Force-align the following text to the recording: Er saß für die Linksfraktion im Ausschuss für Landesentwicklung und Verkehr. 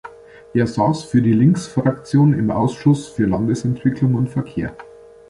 Er 0.55 0.65
saß 0.65 1.03
für 1.03 1.21
die 1.21 1.31
Linksfraktion 1.31 2.33
im 2.33 2.49
Ausschuss 2.49 3.07
für 3.07 3.27
Landesentwicklung 3.27 4.15
und 4.15 4.29
Verkehr. 4.29 4.75